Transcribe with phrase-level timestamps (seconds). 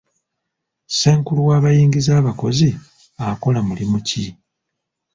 [0.87, 2.69] Ssenkulu w'abayingiza abakozi
[3.29, 4.23] akola mulimu ki?